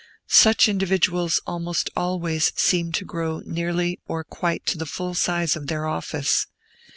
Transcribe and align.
Such 0.29 0.67
individuals 0.67 1.43
almost 1.45 1.91
always 1.95 2.51
seem 2.55 2.91
to 2.93 3.05
grow 3.05 3.41
nearly 3.45 3.99
or 4.07 4.23
quite 4.23 4.65
to 4.65 4.77
the 4.79 4.87
full 4.87 5.13
size 5.13 5.55
of 5.55 5.67
their 5.67 5.85
office. 5.85 6.47